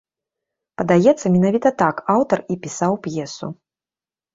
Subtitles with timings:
[0.83, 3.57] Падаецца, менавіта так аўтар і пісаў п'есу.